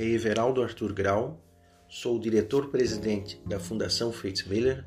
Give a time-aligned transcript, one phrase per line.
[0.00, 1.44] é Everaldo Arthur Grau,
[1.86, 4.82] sou diretor-presidente da Fundação Fritz Miller,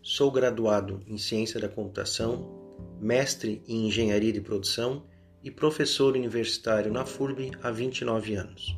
[0.00, 2.50] sou graduado em Ciência da Computação,
[2.98, 5.04] mestre em Engenharia de Produção
[5.42, 8.74] e professor universitário na FURB há 29 anos.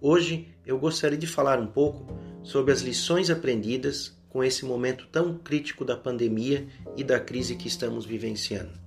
[0.00, 5.36] Hoje eu gostaria de falar um pouco sobre as lições aprendidas com esse momento tão
[5.36, 8.80] crítico da pandemia e da crise que estamos vivenciando.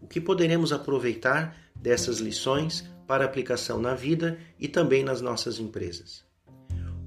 [0.00, 6.24] O que poderemos aproveitar dessas lições para aplicação na vida e também nas nossas empresas?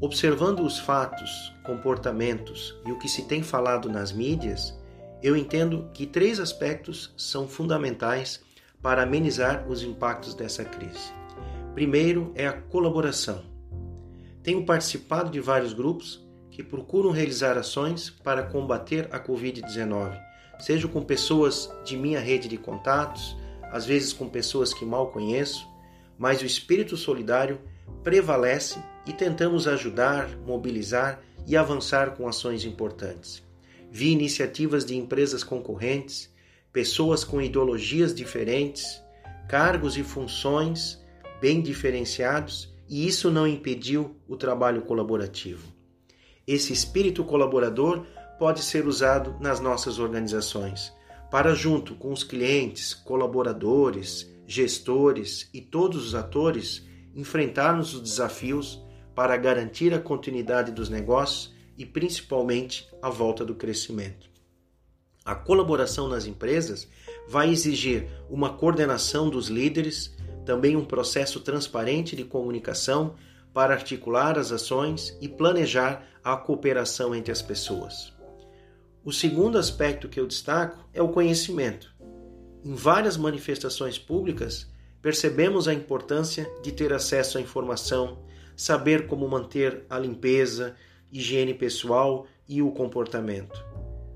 [0.02, 4.78] Observando os fatos, comportamentos e o que se tem falado nas mídias,
[5.22, 8.42] eu entendo que três aspectos são fundamentais
[8.82, 11.14] para amenizar os impactos dessa crise.
[11.74, 13.42] Primeiro é a colaboração.
[14.44, 20.20] Tenho participado de vários grupos que procuram realizar ações para combater a Covid-19,
[20.60, 23.38] seja com pessoas de minha rede de contatos,
[23.72, 25.72] às vezes com pessoas que mal conheço,
[26.18, 27.60] mas o espírito solidário
[28.04, 33.44] prevalece e tentamos ajudar, mobilizar e avançar com ações importantes.
[33.92, 36.34] Vi iniciativas de empresas concorrentes,
[36.72, 39.02] pessoas com ideologias diferentes,
[39.48, 41.02] cargos e funções
[41.40, 45.68] bem diferenciados, e isso não impediu o trabalho colaborativo.
[46.48, 48.06] Esse espírito colaborador
[48.40, 50.92] pode ser usado nas nossas organizações
[51.30, 58.82] para, junto com os clientes, colaboradores, gestores e todos os atores, enfrentarmos os desafios
[59.16, 64.30] para garantir a continuidade dos negócios e principalmente a volta do crescimento.
[65.26, 66.88] A colaboração nas empresas
[67.28, 70.14] vai exigir uma coordenação dos líderes,
[70.46, 73.16] também um processo transparente de comunicação
[73.54, 78.12] para articular as ações e planejar a cooperação entre as pessoas.
[79.06, 81.93] O segundo aspecto que eu destaco é o conhecimento.
[82.66, 84.68] Em várias manifestações públicas,
[85.02, 88.20] percebemos a importância de ter acesso à informação,
[88.56, 90.74] saber como manter a limpeza,
[91.12, 93.62] higiene pessoal e o comportamento.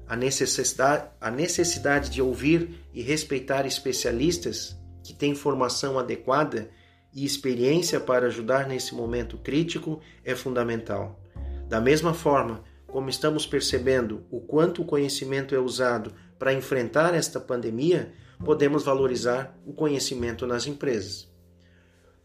[0.07, 6.69] A necessidade, a necessidade de ouvir e respeitar especialistas que têm formação adequada
[7.13, 11.19] e experiência para ajudar nesse momento crítico é fundamental.
[11.67, 17.41] Da mesma forma, como estamos percebendo o quanto o conhecimento é usado para enfrentar esta
[17.41, 21.27] pandemia, podemos valorizar o conhecimento nas empresas.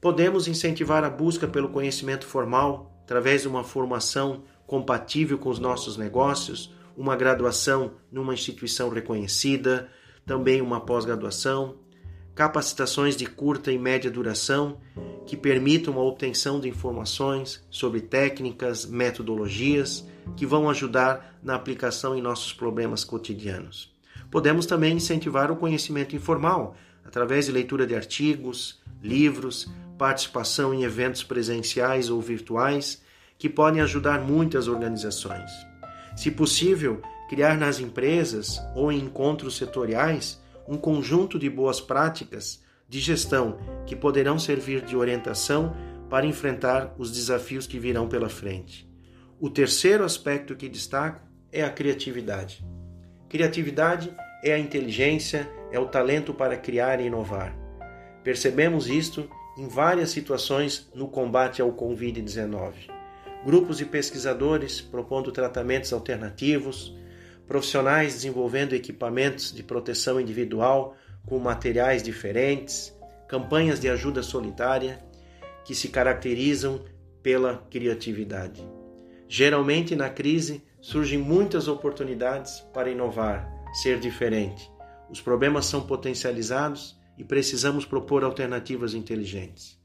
[0.00, 5.96] Podemos incentivar a busca pelo conhecimento formal através de uma formação compatível com os nossos
[5.96, 9.88] negócios, uma graduação numa instituição reconhecida,
[10.26, 11.76] também uma pós-graduação,
[12.34, 14.80] capacitações de curta e média duração
[15.26, 20.06] que permitam a obtenção de informações sobre técnicas, metodologias
[20.36, 23.91] que vão ajudar na aplicação em nossos problemas cotidianos.
[24.32, 31.22] Podemos também incentivar o conhecimento informal através de leitura de artigos, livros, participação em eventos
[31.22, 33.02] presenciais ou virtuais
[33.38, 35.50] que podem ajudar muitas organizações.
[36.16, 43.00] Se possível, criar nas empresas ou em encontros setoriais um conjunto de boas práticas de
[43.00, 45.76] gestão que poderão servir de orientação
[46.08, 48.88] para enfrentar os desafios que virão pela frente.
[49.38, 52.64] O terceiro aspecto que destaco é a criatividade.
[53.32, 57.56] Criatividade é a inteligência, é o talento para criar e inovar.
[58.22, 59.26] Percebemos isto
[59.56, 62.90] em várias situações no combate ao Covid-19.
[63.42, 66.94] Grupos de pesquisadores propondo tratamentos alternativos,
[67.46, 70.94] profissionais desenvolvendo equipamentos de proteção individual
[71.24, 72.94] com materiais diferentes,
[73.26, 75.02] campanhas de ajuda solitária
[75.64, 76.84] que se caracterizam
[77.22, 78.62] pela criatividade.
[79.34, 83.50] Geralmente na crise surgem muitas oportunidades para inovar,
[83.82, 84.70] ser diferente.
[85.08, 89.80] Os problemas são potencializados e precisamos propor alternativas inteligentes.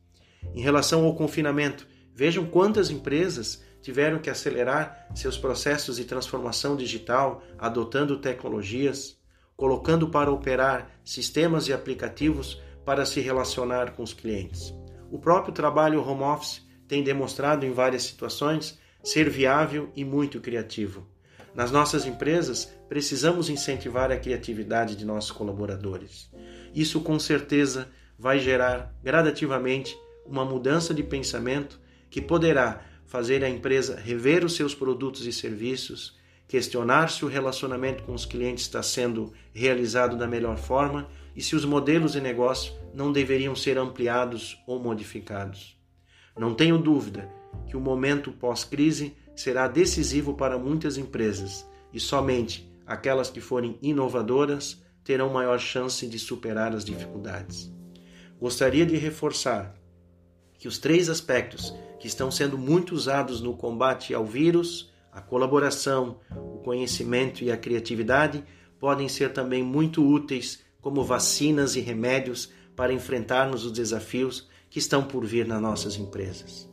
[0.53, 7.41] Em relação ao confinamento, vejam quantas empresas tiveram que acelerar seus processos de transformação digital,
[7.57, 9.17] adotando tecnologias,
[9.55, 14.73] colocando para operar sistemas e aplicativos para se relacionar com os clientes.
[15.09, 21.07] O próprio trabalho home office tem demonstrado em várias situações ser viável e muito criativo.
[21.53, 26.29] Nas nossas empresas, precisamos incentivar a criatividade de nossos colaboradores.
[26.73, 31.79] Isso com certeza vai gerar gradativamente uma mudança de pensamento
[32.09, 36.17] que poderá fazer a empresa rever os seus produtos e serviços,
[36.47, 41.55] questionar se o relacionamento com os clientes está sendo realizado da melhor forma e se
[41.55, 45.77] os modelos de negócio não deveriam ser ampliados ou modificados.
[46.37, 47.29] Não tenho dúvida
[47.67, 54.81] que o momento pós-crise será decisivo para muitas empresas e somente aquelas que forem inovadoras
[55.03, 57.71] terão maior chance de superar as dificuldades.
[58.39, 59.75] Gostaria de reforçar
[60.57, 66.19] que os três aspectos que estão sendo muito usados no combate ao vírus, a colaboração,
[66.35, 68.43] o conhecimento e a criatividade
[68.79, 75.03] podem ser também muito úteis como vacinas e remédios para enfrentarmos os desafios que estão
[75.03, 76.69] por vir nas nossas empresas.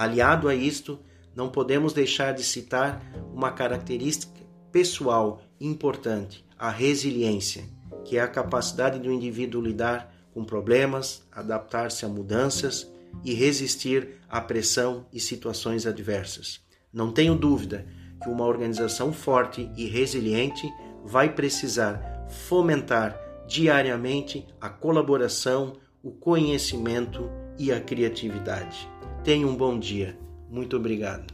[0.00, 0.98] Aliado a isto,
[1.36, 3.04] não podemos deixar de citar
[3.34, 4.40] uma característica
[4.72, 7.64] pessoal importante, a resiliência,
[8.02, 12.90] que é a capacidade do indivíduo lidar com problemas, adaptar-se a mudanças
[13.22, 16.62] e resistir à pressão e situações adversas.
[16.90, 17.86] Não tenho dúvida
[18.22, 20.66] que uma organização forte e resiliente
[21.04, 28.88] vai precisar fomentar diariamente a colaboração, o conhecimento e a criatividade.
[29.22, 30.18] Tenha um bom dia.
[30.48, 31.32] Muito obrigado.